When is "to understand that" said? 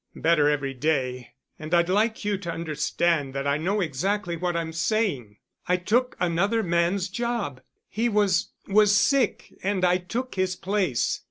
2.39-3.45